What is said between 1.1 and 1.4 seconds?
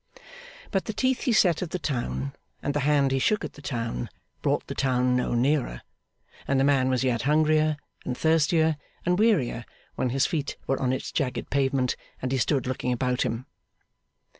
he